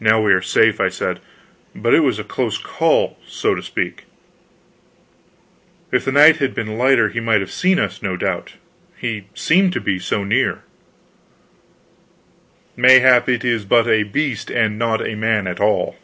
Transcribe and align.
"Now 0.00 0.22
we 0.22 0.32
are 0.32 0.40
safe," 0.40 0.80
I 0.80 0.88
said, 0.88 1.20
"but 1.74 1.92
it 1.92 2.00
was 2.00 2.18
a 2.18 2.24
close 2.24 2.56
call 2.56 3.18
so 3.26 3.54
to 3.54 3.62
speak. 3.62 4.04
If 5.92 6.06
the 6.06 6.12
night 6.12 6.38
had 6.38 6.54
been 6.54 6.78
lighter 6.78 7.10
he 7.10 7.20
might 7.20 7.42
have 7.42 7.50
seen 7.52 7.78
us, 7.78 8.00
no 8.02 8.16
doubt, 8.16 8.54
he 8.96 9.26
seemed 9.34 9.74
to 9.74 9.80
be 9.82 9.98
so 9.98 10.24
near." 10.24 10.62
"Mayhap 12.78 13.28
it 13.28 13.44
is 13.44 13.66
but 13.66 13.86
a 13.86 14.04
beast 14.04 14.50
and 14.50 14.78
not 14.78 15.06
a 15.06 15.14
man 15.14 15.46
at 15.46 15.60
all." 15.60 15.96